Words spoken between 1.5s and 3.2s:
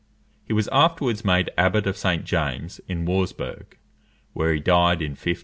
Abbot of St. James, in